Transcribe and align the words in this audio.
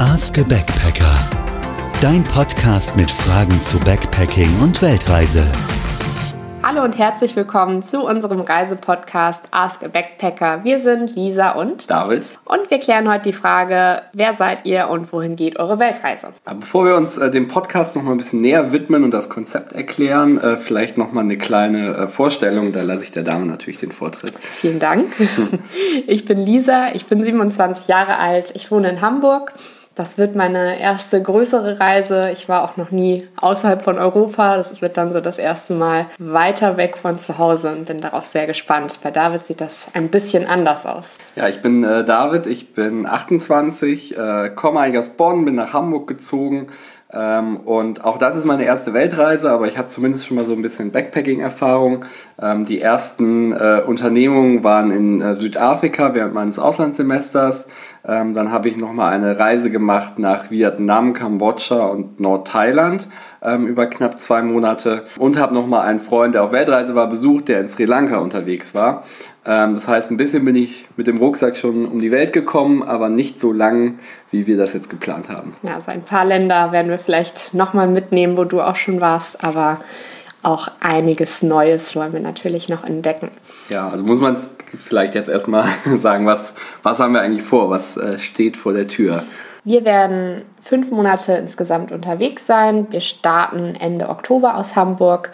Ask 0.00 0.38
a 0.38 0.42
Backpacker. 0.44 1.14
Dein 2.00 2.24
Podcast 2.24 2.96
mit 2.96 3.10
Fragen 3.10 3.60
zu 3.60 3.78
Backpacking 3.80 4.48
und 4.62 4.80
Weltreise. 4.80 5.44
Hallo 6.62 6.82
und 6.84 6.96
herzlich 6.96 7.36
willkommen 7.36 7.82
zu 7.82 8.06
unserem 8.06 8.40
Reisepodcast 8.40 9.42
Ask 9.50 9.84
a 9.84 9.88
Backpacker. 9.88 10.64
Wir 10.64 10.78
sind 10.78 11.14
Lisa 11.14 11.50
und 11.50 11.90
David. 11.90 12.30
Und 12.46 12.70
wir 12.70 12.80
klären 12.80 13.12
heute 13.12 13.24
die 13.24 13.34
Frage, 13.34 14.00
wer 14.14 14.32
seid 14.32 14.64
ihr 14.64 14.88
und 14.88 15.12
wohin 15.12 15.36
geht 15.36 15.58
eure 15.58 15.78
Weltreise? 15.78 16.28
Aber 16.46 16.60
bevor 16.60 16.86
wir 16.86 16.96
uns 16.96 17.18
äh, 17.18 17.30
dem 17.30 17.48
Podcast 17.48 17.94
noch 17.94 18.02
mal 18.02 18.12
ein 18.12 18.16
bisschen 18.16 18.40
näher 18.40 18.72
widmen 18.72 19.04
und 19.04 19.10
das 19.10 19.28
Konzept 19.28 19.72
erklären, 19.72 20.40
äh, 20.40 20.56
vielleicht 20.56 20.96
noch 20.96 21.12
mal 21.12 21.20
eine 21.20 21.36
kleine 21.36 21.94
äh, 21.94 22.06
Vorstellung. 22.06 22.72
Da 22.72 22.80
lasse 22.80 23.04
ich 23.04 23.12
der 23.12 23.24
Dame 23.24 23.44
natürlich 23.44 23.76
den 23.76 23.92
Vortritt. 23.92 24.32
Vielen 24.40 24.78
Dank. 24.78 25.12
ich 26.06 26.24
bin 26.24 26.38
Lisa, 26.38 26.88
ich 26.94 27.04
bin 27.04 27.22
27 27.22 27.88
Jahre 27.88 28.16
alt, 28.16 28.52
ich 28.56 28.70
wohne 28.70 28.88
in 28.88 29.02
Hamburg 29.02 29.52
das 29.94 30.18
wird 30.18 30.36
meine 30.36 30.80
erste 30.80 31.20
größere 31.20 31.80
Reise. 31.80 32.30
Ich 32.32 32.48
war 32.48 32.62
auch 32.62 32.76
noch 32.76 32.90
nie 32.90 33.26
außerhalb 33.36 33.82
von 33.82 33.98
Europa. 33.98 34.56
Das 34.56 34.80
wird 34.80 34.96
dann 34.96 35.12
so 35.12 35.20
das 35.20 35.38
erste 35.38 35.74
Mal 35.74 36.06
weiter 36.18 36.76
weg 36.76 36.96
von 36.96 37.18
zu 37.18 37.38
Hause 37.38 37.72
und 37.72 37.86
bin 37.88 38.00
darauf 38.00 38.24
sehr 38.24 38.46
gespannt. 38.46 39.00
Bei 39.02 39.10
David 39.10 39.46
sieht 39.46 39.60
das 39.60 39.88
ein 39.94 40.08
bisschen 40.08 40.46
anders 40.46 40.86
aus. 40.86 41.16
Ja, 41.34 41.48
ich 41.48 41.60
bin 41.60 41.82
äh, 41.82 42.04
David, 42.04 42.46
ich 42.46 42.72
bin 42.72 43.04
28, 43.04 44.16
äh, 44.16 44.50
komme 44.54 44.80
eigentlich 44.80 44.98
aus 44.98 45.10
Bonn, 45.10 45.44
bin 45.44 45.56
nach 45.56 45.72
Hamburg 45.72 46.06
gezogen. 46.06 46.68
Ähm, 47.12 47.56
und 47.58 48.04
auch 48.04 48.18
das 48.18 48.36
ist 48.36 48.44
meine 48.44 48.64
erste 48.64 48.94
Weltreise, 48.94 49.50
aber 49.50 49.66
ich 49.66 49.76
habe 49.76 49.88
zumindest 49.88 50.26
schon 50.26 50.36
mal 50.36 50.44
so 50.44 50.52
ein 50.52 50.62
bisschen 50.62 50.92
Backpacking-Erfahrung. 50.92 52.04
Ähm, 52.40 52.64
die 52.64 52.80
ersten 52.80 53.52
äh, 53.52 53.82
Unternehmungen 53.84 54.62
waren 54.62 54.92
in 54.92 55.20
äh, 55.20 55.34
Südafrika 55.34 56.14
während 56.14 56.34
meines 56.34 56.58
Auslandssemesters. 56.58 57.68
Ähm, 58.06 58.34
dann 58.34 58.50
habe 58.50 58.68
ich 58.68 58.76
nochmal 58.76 59.12
eine 59.12 59.38
Reise 59.38 59.70
gemacht 59.70 60.18
nach 60.18 60.50
Vietnam, 60.50 61.12
Kambodscha 61.12 61.86
und 61.86 62.18
Nordthailand 62.18 63.08
ähm, 63.42 63.66
über 63.66 63.86
knapp 63.86 64.20
zwei 64.20 64.42
Monate 64.42 65.04
und 65.18 65.38
habe 65.38 65.54
nochmal 65.54 65.86
einen 65.86 66.00
Freund, 66.00 66.34
der 66.34 66.44
auf 66.44 66.52
Weltreise 66.52 66.94
war, 66.94 67.08
besucht, 67.08 67.48
der 67.48 67.60
in 67.60 67.68
Sri 67.68 67.84
Lanka 67.84 68.18
unterwegs 68.18 68.74
war. 68.74 69.04
Ähm, 69.44 69.74
das 69.74 69.88
heißt, 69.88 70.10
ein 70.10 70.16
bisschen 70.16 70.44
bin 70.44 70.56
ich 70.56 70.86
mit 70.96 71.06
dem 71.06 71.18
Rucksack 71.18 71.56
schon 71.56 71.86
um 71.86 72.00
die 72.00 72.10
Welt 72.10 72.32
gekommen, 72.32 72.82
aber 72.82 73.08
nicht 73.08 73.40
so 73.40 73.52
lang, 73.52 73.98
wie 74.30 74.46
wir 74.46 74.56
das 74.56 74.72
jetzt 74.72 74.90
geplant 74.90 75.28
haben. 75.28 75.54
Ja, 75.62 75.74
also 75.74 75.90
ein 75.90 76.02
paar 76.02 76.24
Länder 76.24 76.72
werden 76.72 76.90
wir 76.90 76.98
vielleicht 76.98 77.54
nochmal 77.54 77.88
mitnehmen, 77.88 78.36
wo 78.36 78.44
du 78.44 78.60
auch 78.60 78.76
schon 78.76 79.00
warst, 79.00 79.42
aber 79.42 79.80
auch 80.42 80.68
einiges 80.80 81.42
Neues 81.42 81.94
wollen 81.96 82.12
wir 82.12 82.20
natürlich 82.20 82.68
noch 82.68 82.84
entdecken. 82.84 83.30
Ja, 83.68 83.88
also 83.88 84.04
muss 84.04 84.20
man 84.20 84.36
vielleicht 84.76 85.14
jetzt 85.14 85.28
erstmal 85.28 85.66
sagen, 85.98 86.26
was, 86.26 86.54
was 86.82 86.98
haben 86.98 87.14
wir 87.14 87.20
eigentlich 87.20 87.42
vor? 87.42 87.70
Was 87.70 87.96
äh, 87.96 88.18
steht 88.18 88.56
vor 88.56 88.72
der 88.72 88.86
Tür? 88.86 89.24
Wir 89.64 89.84
werden 89.84 90.42
fünf 90.62 90.90
Monate 90.90 91.34
insgesamt 91.34 91.92
unterwegs 91.92 92.46
sein. 92.46 92.86
Wir 92.90 93.00
starten 93.00 93.76
Ende 93.78 94.08
Oktober 94.08 94.56
aus 94.56 94.74
Hamburg 94.74 95.30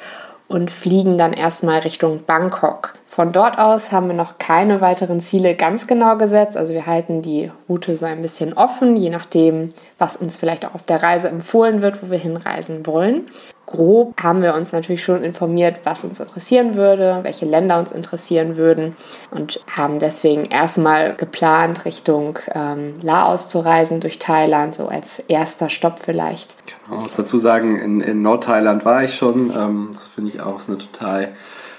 und 0.48 0.70
fliegen 0.70 1.18
dann 1.18 1.32
erstmal 1.32 1.80
Richtung 1.80 2.24
Bangkok. 2.24 2.94
Von 3.08 3.32
dort 3.32 3.58
aus 3.58 3.92
haben 3.92 4.08
wir 4.08 4.14
noch 4.14 4.38
keine 4.38 4.80
weiteren 4.80 5.20
Ziele 5.20 5.54
ganz 5.54 5.86
genau 5.86 6.18
gesetzt. 6.18 6.56
Also 6.56 6.74
wir 6.74 6.86
halten 6.86 7.22
die 7.22 7.50
Route 7.68 7.96
so 7.96 8.04
ein 8.04 8.20
bisschen 8.20 8.52
offen, 8.52 8.96
je 8.96 9.10
nachdem, 9.10 9.70
was 9.98 10.16
uns 10.16 10.36
vielleicht 10.36 10.66
auch 10.66 10.74
auf 10.74 10.84
der 10.84 11.02
Reise 11.02 11.28
empfohlen 11.28 11.80
wird, 11.80 12.02
wo 12.02 12.10
wir 12.10 12.18
hinreisen 12.18 12.86
wollen. 12.86 13.26
Grob 13.66 14.14
haben 14.22 14.42
wir 14.42 14.54
uns 14.54 14.72
natürlich 14.72 15.02
schon 15.02 15.24
informiert, 15.24 15.80
was 15.82 16.04
uns 16.04 16.20
interessieren 16.20 16.76
würde, 16.76 17.18
welche 17.22 17.46
Länder 17.46 17.80
uns 17.80 17.90
interessieren 17.90 18.56
würden 18.56 18.96
und 19.32 19.60
haben 19.66 19.98
deswegen 19.98 20.44
erstmal 20.44 21.14
geplant, 21.16 21.84
Richtung 21.84 22.38
ähm, 22.54 22.94
Laos 23.02 23.48
zu 23.48 23.58
reisen 23.58 24.00
durch 24.00 24.20
Thailand, 24.20 24.76
so 24.76 24.86
als 24.86 25.18
erster 25.18 25.68
Stopp 25.68 25.98
vielleicht. 25.98 26.56
Genau, 26.86 27.00
muss 27.00 27.16
dazu 27.16 27.38
sagen, 27.38 27.76
in, 27.76 28.00
in 28.00 28.22
Nordthailand 28.22 28.84
war 28.84 29.02
ich 29.02 29.16
schon. 29.16 29.50
Ähm, 29.50 29.88
das 29.92 30.06
finde 30.06 30.30
ich 30.30 30.40
auch 30.40 30.60
eine 30.68 30.78
total 30.78 31.32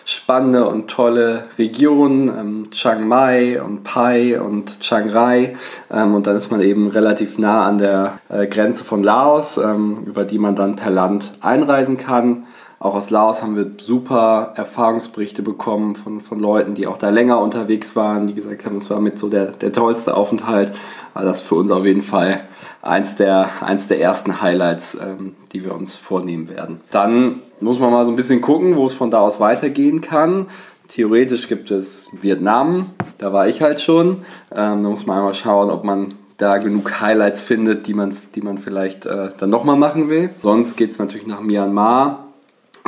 spannende 0.07 0.65
und 0.69 0.87
tolle 0.87 1.43
Regionen, 1.57 2.29
ähm, 2.29 2.71
Chiang 2.71 3.09
Mai 3.09 3.61
und 3.61 3.83
Pai 3.83 4.39
und 4.39 4.79
Chiang 4.79 5.09
Rai. 5.09 5.53
Ähm, 5.91 6.15
und 6.15 6.27
dann 6.27 6.37
ist 6.37 6.49
man 6.49 6.61
eben 6.61 6.87
relativ 6.87 7.37
nah 7.37 7.65
an 7.65 7.77
der 7.77 8.19
äh, 8.29 8.47
Grenze 8.47 8.85
von 8.85 9.03
Laos, 9.03 9.57
ähm, 9.57 10.05
über 10.05 10.23
die 10.23 10.39
man 10.39 10.55
dann 10.55 10.77
per 10.77 10.91
Land 10.91 11.33
einreisen 11.41 11.97
kann. 11.97 12.45
Auch 12.79 12.95
aus 12.95 13.09
Laos 13.09 13.43
haben 13.43 13.57
wir 13.57 13.69
super 13.79 14.53
Erfahrungsberichte 14.55 15.41
bekommen 15.41 15.97
von, 15.97 16.21
von 16.21 16.39
Leuten, 16.39 16.73
die 16.73 16.87
auch 16.87 16.97
da 16.97 17.09
länger 17.09 17.41
unterwegs 17.41 17.97
waren, 17.97 18.27
die 18.27 18.33
gesagt 18.33 18.65
haben, 18.65 18.77
es 18.77 18.89
war 18.89 19.01
mit 19.01 19.19
so 19.19 19.27
der, 19.27 19.47
der 19.47 19.73
tollste 19.73 20.15
Aufenthalt. 20.15 20.71
Also 21.13 21.27
das 21.27 21.41
ist 21.41 21.47
für 21.47 21.55
uns 21.55 21.69
auf 21.69 21.85
jeden 21.85 22.01
Fall 22.01 22.39
eins 22.81 23.15
der, 23.15 23.49
eins 23.61 23.87
der 23.87 23.99
ersten 23.99 24.41
Highlights, 24.41 24.95
ähm, 24.95 25.35
die 25.53 25.63
wir 25.63 25.73
uns 25.75 25.97
vornehmen 25.97 26.49
werden. 26.49 26.81
Dann 26.91 27.41
muss 27.59 27.79
man 27.79 27.91
mal 27.91 28.05
so 28.05 28.11
ein 28.11 28.15
bisschen 28.15 28.41
gucken, 28.41 28.75
wo 28.75 28.85
es 28.85 28.93
von 28.93 29.11
da 29.11 29.19
aus 29.19 29.39
weitergehen 29.39 30.01
kann. 30.01 30.47
Theoretisch 30.87 31.47
gibt 31.47 31.69
es 31.71 32.09
Vietnam, 32.21 32.91
da 33.17 33.33
war 33.33 33.47
ich 33.47 33.61
halt 33.61 33.81
schon. 33.81 34.21
Ähm, 34.55 34.83
da 34.83 34.89
muss 34.89 35.05
man 35.05 35.17
einmal 35.17 35.33
schauen, 35.33 35.69
ob 35.69 35.83
man 35.83 36.13
da 36.37 36.59
genug 36.59 37.01
Highlights 37.01 37.41
findet, 37.41 37.87
die 37.87 37.93
man, 37.93 38.15
die 38.35 38.41
man 38.41 38.57
vielleicht 38.57 39.05
äh, 39.05 39.29
dann 39.37 39.49
nochmal 39.49 39.75
machen 39.75 40.09
will. 40.09 40.29
Sonst 40.43 40.77
geht 40.77 40.91
es 40.91 40.99
natürlich 40.99 41.27
nach 41.27 41.41
Myanmar. 41.41 42.26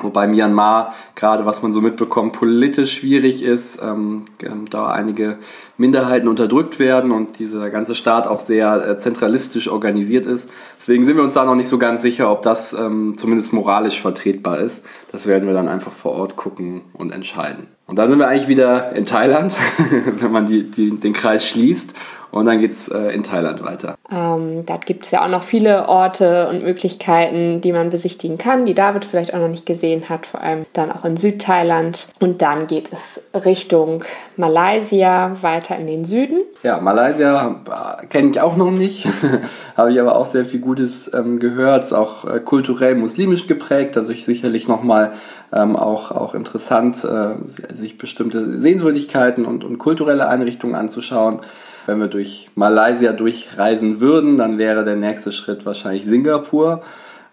Wobei 0.02 0.28
Myanmar, 0.28 0.94
gerade 1.16 1.46
was 1.46 1.62
man 1.62 1.72
so 1.72 1.82
mitbekommt, 1.82 2.34
politisch 2.34 3.00
schwierig 3.00 3.42
ist, 3.42 3.80
ähm, 3.82 4.24
ähm, 4.42 4.70
da 4.70 4.92
einige 4.92 5.38
Minderheiten 5.78 6.28
unterdrückt 6.28 6.80
werden 6.80 7.12
und 7.12 7.40
dieser 7.40 7.70
ganze 7.70 7.96
Staat 7.96 8.28
auch 8.28 8.40
sehr 8.40 8.88
äh, 8.88 8.98
zentralistisch 8.98 9.68
organisiert 9.68 10.26
ist. 10.26 10.50
Deswegen 10.78 11.06
sind 11.06 11.18
wir 11.18 11.24
uns 11.24 11.34
da 11.34 11.46
noch 11.46 11.56
nicht 11.56 11.70
so 11.70 11.78
ganz 11.78 12.02
sicher, 12.02 12.32
ob 12.32 12.44
das 12.44 12.74
ähm, 12.74 13.16
zumindest 13.18 13.54
moralisch 13.54 14.02
vertretbar 14.02 14.60
ist. 14.60 14.86
Das 15.12 15.28
werden 15.28 15.48
wir 15.48 15.54
dann 15.54 15.68
einfach 15.68 15.92
vor 15.92 16.14
Ort 16.14 16.36
gucken 16.36 16.82
und 16.94 17.12
entscheiden. 17.12 17.68
Und 17.90 17.98
dann 17.98 18.10
sind 18.10 18.20
wir 18.20 18.28
eigentlich 18.28 18.48
wieder 18.48 18.96
in 18.96 19.04
Thailand, 19.04 19.58
wenn 20.20 20.32
man 20.32 20.46
die, 20.46 20.70
die, 20.70 20.92
den 20.92 21.14
Kreis 21.14 21.46
schließt. 21.48 21.96
Und 22.32 22.46
dann 22.46 22.60
geht 22.60 22.72
es 22.72 22.88
äh, 22.88 23.10
in 23.14 23.24
Thailand 23.24 23.64
weiter. 23.64 23.96
Ähm, 24.12 24.66
da 24.66 24.78
gibt 24.78 25.06
es 25.06 25.12
ja 25.12 25.24
auch 25.24 25.30
noch 25.30 25.44
viele 25.44 25.88
Orte 25.90 26.48
und 26.50 26.64
Möglichkeiten, 26.64 27.62
die 27.62 27.74
man 27.74 27.90
besichtigen 27.90 28.38
kann, 28.38 28.66
die 28.66 28.74
David 28.74 29.06
vielleicht 29.06 29.34
auch 29.34 29.40
noch 29.40 29.48
nicht 29.48 29.66
gesehen 29.66 30.10
hat, 30.10 30.26
vor 30.26 30.42
allem 30.42 30.66
dann 30.74 30.92
auch 30.92 31.06
in 31.06 31.18
Südthailand. 31.18 32.10
Und 32.20 32.42
dann 32.42 32.68
geht 32.68 32.92
es 32.94 33.24
Richtung 33.34 34.04
Malaysia 34.38 35.38
weiter 35.42 35.78
in 35.78 35.88
den 35.88 36.06
Süden. 36.06 36.42
Ja, 36.62 36.80
Malaysia 36.80 37.62
äh, 38.02 38.06
kenne 38.08 38.30
ich 38.30 38.42
auch 38.42 38.56
noch 38.56 38.72
nicht, 38.72 39.08
habe 39.78 39.92
ich 39.92 40.00
aber 40.00 40.16
auch 40.16 40.26
sehr 40.26 40.46
viel 40.46 40.60
Gutes 40.60 41.12
ähm, 41.14 41.40
gehört. 41.40 41.86
Ist 41.86 41.94
auch 41.94 42.26
äh, 42.26 42.40
kulturell 42.40 42.96
muslimisch 42.96 43.48
geprägt, 43.48 43.98
also 43.98 44.12
ich 44.12 44.26
sicherlich 44.26 44.68
nochmal 44.68 45.14
ähm, 45.52 45.76
auch, 45.76 46.12
auch 46.12 46.36
interessant, 46.36 47.04
äh, 47.04 47.36
sich 47.46 47.98
bestimmte 47.98 48.60
Sehenswürdigkeiten 48.60 49.46
und, 49.46 49.64
und 49.64 49.78
kulturelle 49.80 50.28
Einrichtungen 50.28 50.76
anzuschauen. 50.76 51.42
Wenn 51.86 52.00
wir 52.00 52.08
durch 52.08 52.50
Malaysia 52.56 53.14
durchreisen 53.14 54.00
würden, 54.00 54.38
dann 54.38 54.58
wäre 54.58 54.84
der 54.84 54.96
nächste 54.96 55.32
Schritt 55.32 55.66
wahrscheinlich 55.66 56.06
Singapur. 56.06 56.82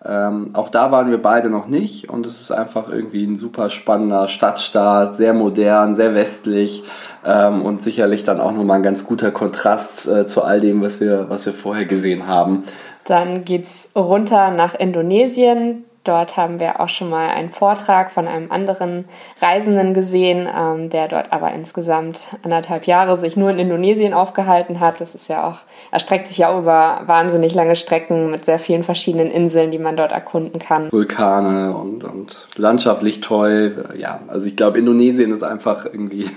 Ähm, 0.05 0.51
auch 0.53 0.69
da 0.69 0.93
waren 0.93 1.11
wir 1.11 1.21
beide 1.21 1.49
noch 1.51 1.67
nicht 1.67 2.11
und 2.11 2.27
es 2.27 2.41
ist 2.41 2.53
einfach 2.53 2.89
irgendwie 2.89 3.25
ein 3.25 3.34
super 3.34 3.71
spannender 3.71 4.29
Stadtstaat, 4.29 5.17
sehr 5.17 5.33
modern, 5.33 5.97
sehr 5.97 6.15
westlich 6.15 6.84
ähm, 7.25 7.62
und 7.62 7.83
sicherlich 7.83 8.23
dann 8.23 8.41
auch 8.41 8.53
nochmal 8.53 8.77
ein 8.77 8.83
ganz 8.83 9.07
guter 9.07 9.33
Kontrast 9.33 10.07
äh, 10.07 10.27
zu 10.27 10.43
all 10.43 10.61
dem, 10.61 10.83
was 10.83 11.01
wir, 11.01 11.28
was 11.28 11.47
wir 11.47 11.55
vorher 11.55 11.87
gesehen 11.87 12.28
haben. 12.28 12.63
Dann 13.05 13.45
geht 13.45 13.65
es 13.65 13.89
runter 13.97 14.51
nach 14.51 14.75
Indonesien. 14.75 15.86
Dort 16.06 16.37
haben 16.37 16.61
wir 16.61 16.81
auch 16.81 16.89
schon 16.89 17.11
mal 17.11 17.28
einen 17.28 17.50
Vortrag 17.50 18.12
von 18.12 18.28
einem 18.28 18.50
anderen 18.53 19.06
Reisenden 19.43 19.93
gesehen, 19.93 20.49
ähm, 20.55 20.89
der 20.89 21.09
dort 21.09 21.33
aber 21.33 21.53
insgesamt 21.53 22.28
anderthalb 22.43 22.87
Jahre 22.87 23.17
sich 23.17 23.37
nur 23.37 23.50
in 23.50 23.59
Indonesien 23.59 24.15
aufgehalten 24.15 24.78
hat. 24.78 25.00
Das 25.00 25.15
ist 25.15 25.28
ja 25.28 25.49
auch, 25.49 25.59
erstreckt 25.91 26.28
sich 26.28 26.39
ja 26.39 26.56
über 26.56 27.03
wahnsinnig 27.06 27.54
lange 27.54 27.75
Strecken 27.75 28.31
mit 28.31 28.45
sehr 28.45 28.59
vielen 28.59 28.84
verschiedenen 28.84 29.31
Inseln, 29.31 29.71
die 29.71 29.78
man 29.78 29.97
dort 29.97 30.13
erkunden 30.13 30.60
kann. 30.60 30.92
Vulkane 30.92 31.75
und, 31.77 32.04
und 32.04 32.48
landschaftlich 32.57 33.21
toll. 33.21 33.86
Ja, 33.97 34.21
also 34.28 34.47
ich 34.47 34.57
glaube, 34.57 34.78
Indonesien 34.78 35.33
ist 35.33 35.42
einfach 35.42 35.86
irgendwie 35.86 36.31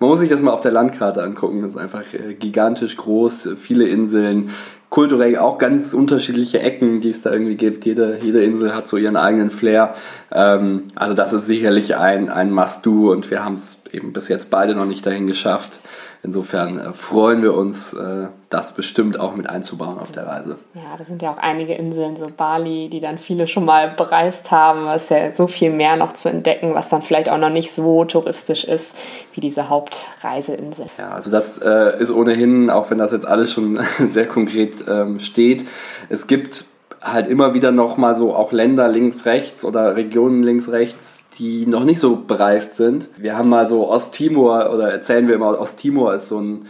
man 0.00 0.10
muss 0.10 0.20
sich 0.20 0.30
das 0.30 0.42
mal 0.42 0.52
auf 0.52 0.60
der 0.60 0.72
Landkarte 0.72 1.22
angucken. 1.22 1.62
Das 1.62 1.72
ist 1.72 1.78
einfach 1.78 2.02
äh, 2.14 2.34
gigantisch 2.34 2.96
groß, 2.96 3.50
viele 3.60 3.86
Inseln, 3.86 4.50
kulturell 4.90 5.36
auch 5.38 5.58
ganz 5.58 5.92
unterschiedliche 5.92 6.60
Ecken, 6.60 7.00
die 7.00 7.10
es 7.10 7.22
da 7.22 7.32
irgendwie 7.32 7.56
gibt. 7.56 7.84
Jede, 7.84 8.18
jede 8.22 8.42
Insel 8.42 8.74
hat 8.74 8.88
so 8.88 8.96
ihren 8.96 9.16
eigenen 9.16 9.50
Flair. 9.50 9.94
Ähm, 10.32 10.84
also 10.94 11.14
das 11.14 11.32
ist 11.32 11.46
sicherlich 11.46 11.96
ein, 11.96 12.30
ein 12.30 12.50
Must-Do 12.50 13.12
und 13.12 13.30
wir 13.30 13.44
haben 13.44 13.54
es 13.54 13.84
eben 13.92 14.12
bis 14.12 14.28
jetzt 14.28 14.50
beide 14.50 14.74
noch 14.74 14.86
nicht 14.86 15.04
dahin 15.04 15.26
geschafft. 15.26 15.80
insofern 16.22 16.78
äh, 16.78 16.92
freuen 16.92 17.42
wir 17.42 17.54
uns, 17.54 17.92
äh, 17.92 18.28
das 18.48 18.74
bestimmt 18.74 19.20
auch 19.20 19.36
mit 19.36 19.50
einzubauen 19.50 19.98
auf 19.98 20.10
der 20.10 20.26
Reise. 20.26 20.56
Ja, 20.72 20.96
da 20.96 21.04
sind 21.04 21.20
ja 21.20 21.32
auch 21.32 21.38
einige 21.38 21.74
Inseln, 21.74 22.16
so 22.16 22.28
Bali, 22.34 22.88
die 22.88 23.00
dann 23.00 23.18
viele 23.18 23.46
schon 23.46 23.66
mal 23.66 23.90
bereist 23.90 24.50
haben. 24.50 24.86
Es 24.88 25.04
ist 25.04 25.10
ja 25.10 25.32
so 25.32 25.46
viel 25.46 25.70
mehr 25.70 25.96
noch 25.96 26.14
zu 26.14 26.30
entdecken, 26.30 26.74
was 26.74 26.88
dann 26.88 27.02
vielleicht 27.02 27.28
auch 27.28 27.38
noch 27.38 27.50
nicht 27.50 27.72
so 27.72 28.06
touristisch 28.06 28.64
ist 28.64 28.96
wie 29.34 29.40
diese 29.40 29.68
Hauptreiseinsel. 29.88 30.86
Ja, 30.98 31.10
also 31.12 31.30
das 31.30 31.58
äh, 31.58 32.00
ist 32.00 32.10
ohnehin, 32.10 32.70
auch 32.70 32.90
wenn 32.90 32.98
das 32.98 33.12
jetzt 33.12 33.26
alles 33.26 33.52
schon 33.52 33.80
sehr 33.98 34.26
konkret 34.26 34.84
ähm, 34.88 35.20
steht, 35.20 35.66
es 36.08 36.26
gibt 36.26 36.64
halt 37.00 37.28
immer 37.28 37.54
wieder 37.54 37.70
noch 37.70 37.96
mal 37.96 38.14
so 38.14 38.34
auch 38.34 38.52
Länder 38.52 38.88
links, 38.88 39.24
rechts 39.24 39.64
oder 39.64 39.96
Regionen 39.96 40.42
links, 40.42 40.70
rechts, 40.70 41.18
die 41.38 41.66
noch 41.66 41.84
nicht 41.84 42.00
so 42.00 42.16
bereist 42.16 42.76
sind. 42.76 43.08
Wir 43.16 43.38
haben 43.38 43.48
mal 43.48 43.66
so 43.66 43.88
Osttimor 43.88 44.70
oder 44.74 44.90
erzählen 44.90 45.28
wir 45.28 45.36
immer, 45.36 45.60
Osttimor 45.60 46.14
ist 46.14 46.28
so 46.28 46.40
ein, 46.40 46.66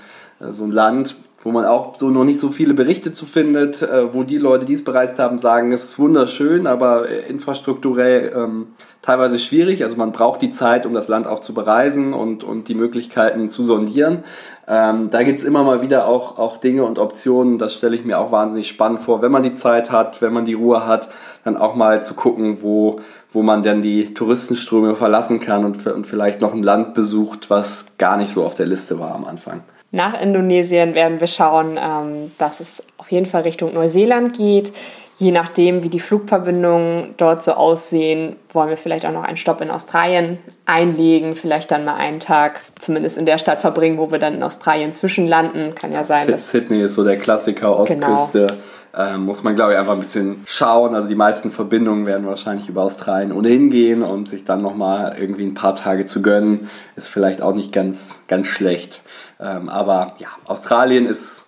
so 0.51 0.65
ein 0.65 0.73
Land, 0.73 1.17
wo 1.43 1.53
man 1.53 1.65
auch 1.65 1.97
so 1.99 2.11
noch 2.11 2.25
nicht 2.25 2.41
so 2.41 2.51
viele 2.51 2.75
Berichte 2.75 3.13
zu 3.13 3.25
findet, 3.25 3.83
äh, 3.83 4.13
wo 4.13 4.25
die 4.25 4.39
Leute, 4.39 4.65
die 4.67 4.73
es 4.73 4.83
bereist 4.83 5.19
haben, 5.19 5.39
sagen, 5.39 5.71
es 5.71 5.85
ist 5.85 5.99
wunderschön, 5.99 6.67
aber 6.67 7.09
äh, 7.09 7.29
infrastrukturell 7.29 8.33
ähm, 8.35 8.67
teilweise 9.03 9.39
schwierig. 9.39 9.85
Also 9.85 9.97
man 9.97 10.11
braucht 10.11 10.43
die 10.43 10.51
Zeit, 10.51 10.85
um 10.85 10.95
das 10.95 11.07
Land 11.07 11.29
auch 11.29 11.39
zu 11.39 11.55
bereisen 11.55 12.13
und, 12.13 12.43
und 12.43 12.67
die 12.67 12.75
Möglichkeiten 12.75 13.49
zu 13.51 13.63
sondieren. 13.63 14.25
Ähm, 14.67 15.11
da 15.11 15.23
gibt 15.23 15.39
es 15.39 15.45
immer 15.45 15.63
mal 15.63 15.81
wieder 15.81 16.09
auch, 16.09 16.39
auch 16.39 16.57
Dinge 16.57 16.85
und 16.85 16.99
Optionen. 16.99 17.57
Das 17.57 17.73
stelle 17.75 17.95
ich 17.95 18.05
mir 18.05 18.19
auch 18.19 18.33
wahnsinnig 18.33 18.67
spannend 18.67 19.01
vor, 19.01 19.23
wenn 19.23 19.31
man 19.31 19.45
die 19.45 19.55
Zeit 19.55 19.93
hat, 19.93 20.21
wenn 20.21 20.33
man 20.33 20.45
die 20.45 20.55
Ruhe 20.55 20.87
hat, 20.87 21.09
dann 21.45 21.57
auch 21.57 21.77
mal 21.77 22.03
zu 22.03 22.15
gucken, 22.15 22.59
wo, 22.63 22.97
wo 23.33 23.43
man 23.43 23.63
dann 23.63 23.81
die 23.81 24.13
Touristenströme 24.13 24.97
verlassen 24.97 25.39
kann 25.39 25.65
und, 25.65 25.87
und 25.87 26.07
vielleicht 26.07 26.41
noch 26.41 26.53
ein 26.53 26.65
Land 26.65 26.95
besucht, 26.95 27.49
was 27.49 27.97
gar 27.97 28.17
nicht 28.17 28.33
so 28.33 28.45
auf 28.45 28.55
der 28.55 28.67
Liste 28.67 28.99
war 28.99 29.15
am 29.15 29.25
Anfang. 29.25 29.63
Nach 29.91 30.21
Indonesien 30.21 30.95
werden 30.95 31.19
wir 31.19 31.27
schauen, 31.27 31.79
ähm, 31.83 32.33
dass 32.39 32.61
es 32.61 32.83
auf 32.99 33.11
jeden 33.11 33.27
Fall 33.27 33.43
Richtung 33.43 33.73
Neuseeland 33.73 34.37
geht. 34.37 34.73
Je 35.19 35.33
nachdem, 35.33 35.83
wie 35.83 35.89
die 35.89 35.99
Flugverbindungen 35.99 37.15
dort 37.17 37.43
so 37.43 37.53
aussehen, 37.53 38.37
wollen 38.53 38.69
wir 38.69 38.77
vielleicht 38.77 39.05
auch 39.05 39.11
noch 39.11 39.25
einen 39.25 39.37
Stopp 39.37 39.61
in 39.61 39.69
Australien 39.69 40.39
einlegen, 40.65 41.35
vielleicht 41.35 41.73
dann 41.73 41.85
mal 41.85 41.97
einen 41.97 42.21
Tag 42.21 42.61
zumindest 42.79 43.19
in 43.19 43.27
der 43.27 43.39
Stadt 43.39 43.61
verbringen, 43.61 43.99
wo 43.99 44.13
wir 44.13 44.21
dann 44.21 44.35
in 44.35 44.43
Australien 44.45 44.93
zwischenlanden. 44.93 45.75
Kann 45.75 45.91
ja 45.91 46.05
sein, 46.05 46.31
dass 46.31 46.53
Sydney 46.53 46.83
ist 46.83 46.95
so 46.95 47.03
der 47.03 47.17
Klassiker 47.17 47.77
Ostküste. 47.77 48.47
Genau. 48.47 49.15
Ähm, 49.15 49.25
muss 49.25 49.43
man, 49.43 49.57
glaube 49.57 49.73
ich, 49.73 49.79
einfach 49.79 49.95
ein 49.95 49.99
bisschen 49.99 50.43
schauen. 50.47 50.95
Also 50.95 51.09
die 51.09 51.17
meisten 51.17 51.51
Verbindungen 51.51 52.07
werden 52.07 52.27
wahrscheinlich 52.27 52.69
über 52.69 52.83
Australien 52.83 53.33
ohnehin 53.33 53.71
gehen 53.71 54.05
und 54.05 54.29
sich 54.29 54.45
dann 54.45 54.63
nochmal 54.63 55.17
irgendwie 55.19 55.47
ein 55.47 55.55
paar 55.55 55.75
Tage 55.75 56.05
zu 56.05 56.23
gönnen, 56.23 56.71
ist 56.95 57.09
vielleicht 57.09 57.43
auch 57.43 57.55
nicht 57.55 57.73
ganz, 57.73 58.21
ganz 58.29 58.47
schlecht. 58.47 59.03
Ähm, 59.41 59.69
aber 59.69 60.15
ja, 60.19 60.29
Australien 60.45 61.07
ist 61.07 61.47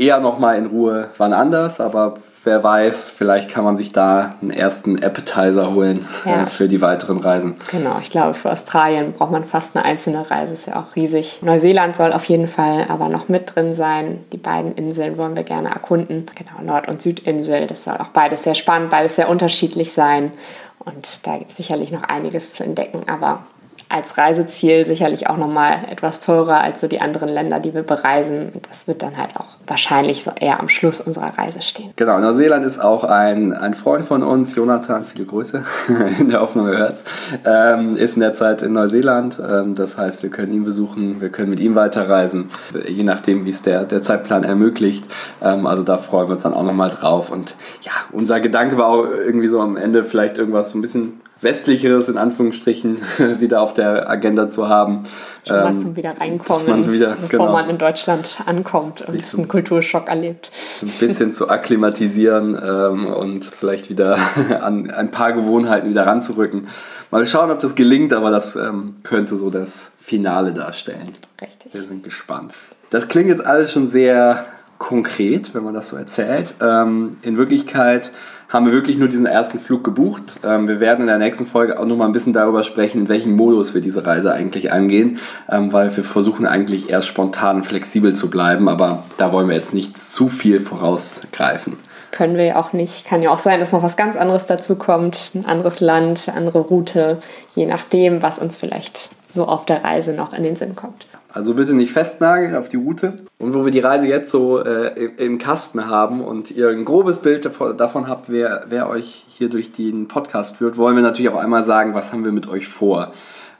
eher 0.00 0.18
nochmal 0.18 0.56
in 0.56 0.66
Ruhe 0.66 1.10
wann 1.18 1.32
anders, 1.32 1.80
aber 1.80 2.14
wer 2.44 2.64
weiß, 2.64 3.10
vielleicht 3.10 3.50
kann 3.50 3.64
man 3.64 3.76
sich 3.76 3.92
da 3.92 4.34
einen 4.40 4.50
ersten 4.50 5.02
Appetizer 5.04 5.74
holen 5.74 6.06
äh, 6.24 6.30
ja. 6.30 6.46
für 6.46 6.68
die 6.68 6.80
weiteren 6.80 7.18
Reisen. 7.18 7.56
Genau, 7.70 7.96
ich 8.00 8.10
glaube, 8.10 8.32
für 8.32 8.50
Australien 8.50 9.12
braucht 9.12 9.30
man 9.30 9.44
fast 9.44 9.76
eine 9.76 9.84
einzelne 9.84 10.30
Reise, 10.30 10.54
ist 10.54 10.66
ja 10.66 10.76
auch 10.76 10.96
riesig. 10.96 11.40
Neuseeland 11.42 11.96
soll 11.96 12.14
auf 12.14 12.24
jeden 12.24 12.48
Fall 12.48 12.86
aber 12.88 13.08
noch 13.08 13.28
mit 13.28 13.54
drin 13.54 13.74
sein. 13.74 14.24
Die 14.32 14.38
beiden 14.38 14.74
Inseln 14.74 15.18
wollen 15.18 15.36
wir 15.36 15.44
gerne 15.44 15.68
erkunden. 15.68 16.26
Genau, 16.34 16.62
Nord- 16.64 16.88
und 16.88 17.00
Südinsel, 17.02 17.66
das 17.66 17.84
soll 17.84 17.98
auch 17.98 18.08
beides 18.08 18.44
sehr 18.44 18.54
spannend, 18.54 18.90
beides 18.90 19.16
sehr 19.16 19.28
unterschiedlich 19.28 19.92
sein. 19.92 20.32
Und 20.78 21.26
da 21.26 21.36
gibt 21.36 21.50
es 21.50 21.58
sicherlich 21.58 21.92
noch 21.92 22.04
einiges 22.04 22.54
zu 22.54 22.64
entdecken, 22.64 23.02
aber 23.06 23.44
als 23.90 24.16
Reiseziel 24.16 24.84
sicherlich 24.84 25.28
auch 25.28 25.36
nochmal 25.36 25.80
etwas 25.90 26.20
teurer 26.20 26.60
als 26.60 26.80
so 26.80 26.86
die 26.86 27.00
anderen 27.00 27.28
Länder, 27.28 27.58
die 27.58 27.74
wir 27.74 27.82
bereisen. 27.82 28.52
Das 28.68 28.86
wird 28.86 29.02
dann 29.02 29.16
halt 29.16 29.36
auch 29.36 29.56
wahrscheinlich 29.66 30.22
so 30.22 30.30
eher 30.38 30.60
am 30.60 30.68
Schluss 30.68 31.00
unserer 31.00 31.36
Reise 31.36 31.60
stehen. 31.60 31.92
Genau, 31.96 32.18
Neuseeland 32.20 32.64
ist 32.64 32.78
auch 32.78 33.02
ein, 33.02 33.52
ein 33.52 33.74
Freund 33.74 34.06
von 34.06 34.22
uns, 34.22 34.54
Jonathan, 34.54 35.04
viele 35.04 35.26
Grüße, 35.26 35.64
in 36.18 36.30
der 36.30 36.40
er 36.40 36.54
hört's, 36.54 37.04
ähm, 37.44 37.96
ist 37.96 38.14
in 38.14 38.20
der 38.20 38.32
Zeit 38.32 38.62
in 38.62 38.72
Neuseeland. 38.72 39.40
Ähm, 39.40 39.74
das 39.74 39.98
heißt, 39.98 40.22
wir 40.22 40.30
können 40.30 40.52
ihn 40.52 40.64
besuchen, 40.64 41.20
wir 41.20 41.30
können 41.30 41.50
mit 41.50 41.60
ihm 41.60 41.74
weiterreisen, 41.74 42.48
je 42.88 43.02
nachdem, 43.02 43.44
wie 43.44 43.50
es 43.50 43.62
der, 43.62 43.84
der 43.84 44.00
Zeitplan 44.02 44.44
ermöglicht. 44.44 45.04
Ähm, 45.42 45.66
also 45.66 45.82
da 45.82 45.98
freuen 45.98 46.28
wir 46.28 46.34
uns 46.34 46.42
dann 46.42 46.54
auch 46.54 46.64
nochmal 46.64 46.90
drauf. 46.90 47.30
Und 47.30 47.56
ja, 47.82 47.92
unser 48.12 48.38
Gedanke 48.40 48.78
war 48.78 48.86
auch 48.86 49.04
irgendwie 49.04 49.48
so 49.48 49.60
am 49.60 49.76
Ende 49.76 50.04
vielleicht 50.04 50.38
irgendwas 50.38 50.70
so 50.70 50.78
ein 50.78 50.82
bisschen 50.82 51.20
westlicheres 51.42 52.08
in 52.08 52.18
Anführungsstrichen 52.18 53.00
wieder 53.38 53.62
auf 53.62 53.72
der 53.72 54.08
Agenda 54.10 54.48
zu 54.48 54.68
haben. 54.68 55.02
Schon 55.46 55.56
mal 55.56 55.72
ähm, 55.72 55.78
zum 55.78 55.96
wieder 55.96 56.18
reinkommen, 56.18 56.92
wieder, 56.92 57.16
bevor 57.20 57.28
genau, 57.28 57.52
man 57.52 57.70
in 57.70 57.78
Deutschland 57.78 58.40
ankommt 58.44 59.02
und 59.02 59.24
so 59.24 59.38
einen 59.38 59.48
Kulturschock 59.48 60.08
erlebt. 60.08 60.50
So 60.52 60.86
ein 60.86 60.92
bisschen 61.00 61.32
zu 61.32 61.48
akklimatisieren 61.48 62.60
ähm, 62.62 63.06
und 63.06 63.44
vielleicht 63.44 63.88
wieder 63.88 64.18
an 64.60 64.90
ein 64.90 65.10
paar 65.10 65.32
Gewohnheiten 65.32 65.88
wieder 65.88 66.06
ranzurücken. 66.06 66.68
Mal 67.10 67.26
schauen, 67.26 67.50
ob 67.50 67.58
das 67.58 67.74
gelingt, 67.74 68.12
aber 68.12 68.30
das 68.30 68.56
ähm, 68.56 68.96
könnte 69.02 69.36
so 69.36 69.50
das 69.50 69.92
Finale 69.98 70.52
darstellen. 70.52 71.10
Richtig. 71.40 71.72
Wir 71.72 71.82
sind 71.82 72.04
gespannt. 72.04 72.54
Das 72.90 73.08
klingt 73.08 73.28
jetzt 73.28 73.46
alles 73.46 73.72
schon 73.72 73.88
sehr 73.88 74.44
konkret, 74.78 75.54
wenn 75.54 75.62
man 75.62 75.74
das 75.74 75.90
so 75.90 75.96
erzählt. 75.96 76.54
In 76.60 77.38
Wirklichkeit 77.38 78.10
haben 78.50 78.66
wir 78.66 78.72
wirklich 78.72 78.98
nur 78.98 79.08
diesen 79.08 79.26
ersten 79.26 79.60
Flug 79.60 79.84
gebucht. 79.84 80.36
Ähm, 80.44 80.68
wir 80.68 80.80
werden 80.80 81.02
in 81.02 81.06
der 81.06 81.18
nächsten 81.18 81.46
Folge 81.46 81.78
auch 81.78 81.86
noch 81.86 81.96
mal 81.96 82.06
ein 82.06 82.12
bisschen 82.12 82.32
darüber 82.32 82.64
sprechen, 82.64 83.02
in 83.02 83.08
welchem 83.08 83.34
Modus 83.36 83.74
wir 83.74 83.80
diese 83.80 84.04
Reise 84.04 84.32
eigentlich 84.32 84.72
angehen, 84.72 85.20
ähm, 85.48 85.72
weil 85.72 85.96
wir 85.96 86.04
versuchen 86.04 86.46
eigentlich 86.46 86.90
erst 86.90 87.06
spontan 87.06 87.62
flexibel 87.62 88.12
zu 88.12 88.28
bleiben, 88.28 88.68
aber 88.68 89.04
da 89.16 89.32
wollen 89.32 89.48
wir 89.48 89.56
jetzt 89.56 89.72
nicht 89.72 89.98
zu 90.00 90.28
viel 90.28 90.60
vorausgreifen. 90.60 91.76
Können 92.10 92.36
wir 92.36 92.44
ja 92.44 92.56
auch 92.56 92.72
nicht. 92.72 93.06
Kann 93.06 93.22
ja 93.22 93.30
auch 93.30 93.38
sein, 93.38 93.60
dass 93.60 93.70
noch 93.70 93.84
was 93.84 93.96
ganz 93.96 94.16
anderes 94.16 94.46
dazu 94.46 94.74
kommt, 94.74 95.32
ein 95.36 95.46
anderes 95.46 95.80
Land, 95.80 96.28
andere 96.34 96.58
Route, 96.58 97.18
je 97.54 97.66
nachdem, 97.66 98.20
was 98.20 98.40
uns 98.40 98.56
vielleicht 98.56 99.10
so 99.30 99.46
auf 99.46 99.64
der 99.64 99.84
Reise 99.84 100.12
noch 100.12 100.32
in 100.32 100.42
den 100.42 100.56
Sinn 100.56 100.74
kommt. 100.74 101.06
Also 101.32 101.54
bitte 101.54 101.74
nicht 101.74 101.92
festnageln 101.92 102.56
auf 102.56 102.68
die 102.68 102.76
Route. 102.76 103.14
Und 103.38 103.54
wo 103.54 103.64
wir 103.64 103.70
die 103.70 103.80
Reise 103.80 104.06
jetzt 104.06 104.30
so 104.30 104.62
äh, 104.62 105.10
im 105.18 105.38
Kasten 105.38 105.88
haben 105.88 106.20
und 106.20 106.50
ihr 106.50 106.68
ein 106.68 106.84
grobes 106.84 107.20
Bild 107.20 107.48
davon 107.76 108.08
habt, 108.08 108.30
wer, 108.30 108.66
wer 108.68 108.88
euch 108.88 109.26
hier 109.28 109.48
durch 109.48 109.72
den 109.72 110.08
Podcast 110.08 110.56
führt, 110.56 110.76
wollen 110.76 110.96
wir 110.96 111.02
natürlich 111.02 111.30
auch 111.30 111.40
einmal 111.40 111.64
sagen, 111.64 111.94
was 111.94 112.12
haben 112.12 112.24
wir 112.24 112.32
mit 112.32 112.48
euch 112.48 112.68
vor. 112.68 113.12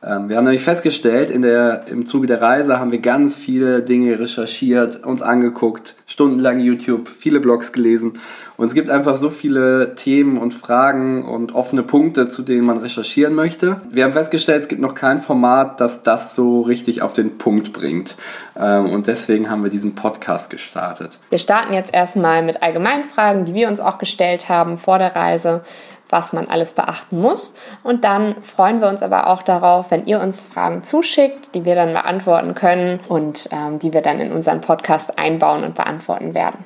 Ähm, 0.03 0.29
wir 0.29 0.37
haben 0.37 0.45
nämlich 0.45 0.63
festgestellt, 0.63 1.31
in 1.31 1.43
der, 1.43 1.87
im 1.89 2.07
Zuge 2.07 2.27
der 2.27 2.41
Reise 2.41 2.81
haben 2.81 2.91
wir 2.91 3.01
ganz 3.01 3.37
viele 3.37 3.83
Dinge 3.83 4.19
recherchiert, 4.19 5.05
uns 5.05 5.21
angeguckt, 5.21 5.95
stundenlang 6.07 6.59
YouTube, 6.59 7.09
viele 7.09 7.41
Blogs 7.41 7.73
gelesen. 7.73 8.19
Und 8.57 8.67
es 8.67 8.75
gibt 8.75 8.91
einfach 8.91 9.17
so 9.17 9.31
viele 9.31 9.95
Themen 9.95 10.37
und 10.37 10.53
Fragen 10.53 11.25
und 11.25 11.55
offene 11.55 11.83
Punkte, 11.83 12.29
zu 12.29 12.43
denen 12.43 12.67
man 12.67 12.79
recherchieren 12.79 13.35
möchte. 13.35 13.81
Wir 13.91 14.05
haben 14.05 14.13
festgestellt, 14.13 14.63
es 14.63 14.69
gibt 14.69 14.81
noch 14.81 14.95
kein 14.95 15.19
Format, 15.19 15.81
das 15.81 16.03
das 16.03 16.35
so 16.35 16.61
richtig 16.63 17.03
auf 17.03 17.13
den 17.13 17.39
Punkt 17.39 17.73
bringt. 17.73 18.17
Ähm, 18.59 18.91
und 18.91 19.07
deswegen 19.07 19.51
haben 19.51 19.63
wir 19.63 19.71
diesen 19.71 19.95
Podcast 19.95 20.51
gestartet. 20.51 21.19
Wir 21.29 21.39
starten 21.39 21.75
jetzt 21.75 21.93
erstmal 21.93 22.43
mit 22.43 22.63
Allgemeinfragen, 22.63 23.45
die 23.45 23.55
wir 23.55 23.69
uns 23.69 23.81
auch 23.81 23.99
gestellt 23.99 24.49
haben 24.49 24.79
vor 24.79 24.99
der 24.99 25.15
Reise 25.15 25.63
was 26.11 26.33
man 26.33 26.49
alles 26.49 26.73
beachten 26.73 27.21
muss. 27.21 27.55
Und 27.83 28.05
dann 28.05 28.37
freuen 28.43 28.81
wir 28.81 28.89
uns 28.89 29.03
aber 29.03 29.29
auch 29.29 29.43
darauf, 29.43 29.91
wenn 29.91 30.07
ihr 30.07 30.21
uns 30.21 30.39
Fragen 30.39 30.83
zuschickt, 30.83 31.55
die 31.55 31.65
wir 31.65 31.75
dann 31.75 31.93
beantworten 31.93 32.55
können 32.55 33.01
und 33.09 33.49
ähm, 33.53 33.79
die 33.79 33.93
wir 33.93 34.03
dann 34.03 34.21
in 34.21 34.33
unseren 34.33 34.61
Podcast 34.61 35.19
einbauen 35.19 35.65
und 35.65 35.75
beantworten 35.75 36.35
werden. 36.35 36.65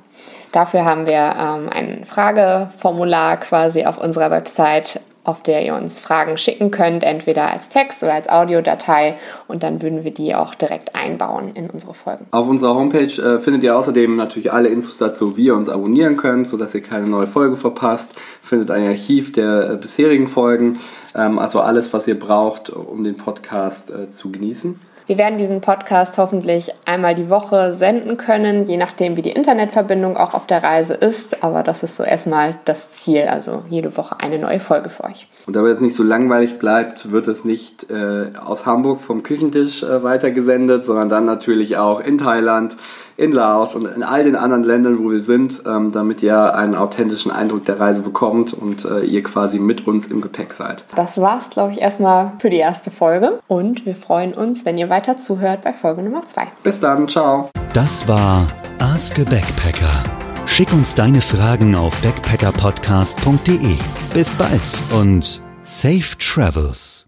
Dafür 0.52 0.84
haben 0.84 1.06
wir 1.06 1.34
ähm, 1.38 1.68
ein 1.68 2.04
Frageformular 2.04 3.38
quasi 3.38 3.86
auf 3.86 3.98
unserer 3.98 4.30
Website 4.30 5.00
auf 5.24 5.42
der 5.42 5.64
ihr 5.64 5.74
uns 5.74 6.00
Fragen 6.00 6.36
schicken 6.36 6.70
könnt, 6.70 7.02
entweder 7.02 7.50
als 7.50 7.70
Text 7.70 8.02
oder 8.02 8.12
als 8.12 8.28
Audiodatei 8.28 9.16
und 9.48 9.62
dann 9.62 9.82
würden 9.82 10.04
wir 10.04 10.12
die 10.12 10.34
auch 10.34 10.54
direkt 10.54 10.94
einbauen 10.94 11.52
in 11.54 11.70
unsere 11.70 11.94
Folgen. 11.94 12.26
Auf 12.30 12.48
unserer 12.48 12.74
Homepage 12.74 13.20
äh, 13.20 13.40
findet 13.40 13.62
ihr 13.62 13.76
außerdem 13.76 14.16
natürlich 14.16 14.52
alle 14.52 14.68
Infos 14.68 14.98
dazu, 14.98 15.36
wie 15.36 15.46
ihr 15.46 15.54
uns 15.54 15.68
abonnieren 15.68 16.16
könnt, 16.16 16.46
sodass 16.46 16.74
ihr 16.74 16.82
keine 16.82 17.06
neue 17.06 17.26
Folge 17.26 17.56
verpasst. 17.56 18.12
Findet 18.42 18.70
ein 18.70 18.86
Archiv 18.86 19.32
der 19.32 19.70
äh, 19.70 19.76
bisherigen 19.76 20.28
Folgen, 20.28 20.78
ähm, 21.14 21.38
also 21.38 21.60
alles, 21.60 21.92
was 21.92 22.06
ihr 22.06 22.18
braucht, 22.18 22.70
um 22.70 23.02
den 23.02 23.16
Podcast 23.16 23.90
äh, 23.90 24.10
zu 24.10 24.30
genießen. 24.30 24.78
Wir 25.06 25.18
werden 25.18 25.36
diesen 25.36 25.60
Podcast 25.60 26.16
hoffentlich 26.16 26.72
einmal 26.86 27.14
die 27.14 27.28
Woche 27.28 27.74
senden 27.74 28.16
können, 28.16 28.64
je 28.64 28.78
nachdem, 28.78 29.18
wie 29.18 29.22
die 29.22 29.32
Internetverbindung 29.32 30.16
auch 30.16 30.32
auf 30.32 30.46
der 30.46 30.62
Reise 30.62 30.94
ist. 30.94 31.44
Aber 31.44 31.62
das 31.62 31.82
ist 31.82 31.96
so 31.96 32.04
erstmal 32.04 32.54
das 32.64 32.90
Ziel, 32.90 33.28
also 33.28 33.64
jede 33.68 33.98
Woche 33.98 34.18
eine 34.20 34.38
neue 34.38 34.60
Folge 34.60 34.88
für 34.88 35.04
euch. 35.04 35.28
Und 35.46 35.56
damit 35.56 35.72
es 35.72 35.82
nicht 35.82 35.94
so 35.94 36.02
langweilig 36.02 36.58
bleibt, 36.58 37.12
wird 37.12 37.28
es 37.28 37.44
nicht 37.44 37.90
äh, 37.90 38.30
aus 38.42 38.64
Hamburg 38.64 39.00
vom 39.00 39.22
Küchentisch 39.22 39.82
äh, 39.82 40.02
weitergesendet, 40.02 40.86
sondern 40.86 41.10
dann 41.10 41.26
natürlich 41.26 41.76
auch 41.76 42.00
in 42.00 42.16
Thailand, 42.16 42.78
in 43.16 43.32
Laos 43.32 43.74
und 43.74 43.86
in 43.86 44.02
all 44.02 44.24
den 44.24 44.36
anderen 44.36 44.64
Ländern, 44.64 44.98
wo 44.98 45.10
wir 45.10 45.20
sind, 45.20 45.62
ähm, 45.66 45.92
damit 45.92 46.22
ihr 46.22 46.54
einen 46.54 46.74
authentischen 46.74 47.30
Eindruck 47.30 47.64
der 47.64 47.78
Reise 47.78 48.02
bekommt 48.02 48.52
und 48.52 48.84
äh, 48.84 49.00
ihr 49.00 49.22
quasi 49.22 49.58
mit 49.58 49.86
uns 49.86 50.06
im 50.06 50.20
Gepäck 50.20 50.52
seid. 50.52 50.84
Das 50.94 51.18
war's, 51.18 51.50
glaube 51.50 51.72
ich, 51.72 51.80
erstmal 51.80 52.32
für 52.40 52.50
die 52.50 52.58
erste 52.58 52.90
Folge 52.90 53.40
und 53.48 53.86
wir 53.86 53.96
freuen 53.96 54.34
uns, 54.34 54.64
wenn 54.64 54.78
ihr 54.78 54.90
weiter 54.90 55.16
zuhört 55.16 55.62
bei 55.62 55.72
Folge 55.72 56.02
Nummer 56.02 56.24
2. 56.24 56.42
Bis 56.62 56.80
dann, 56.80 57.08
ciao. 57.08 57.50
Das 57.72 58.06
war 58.08 58.46
Ask 58.78 59.18
a 59.18 59.24
Backpacker. 59.24 60.02
Schick 60.46 60.72
uns 60.72 60.94
deine 60.94 61.20
Fragen 61.20 61.74
auf 61.74 62.00
backpackerpodcast.de. 62.02 63.76
Bis 64.12 64.34
bald 64.34 64.60
und 64.92 65.42
safe 65.62 66.16
travels. 66.18 67.03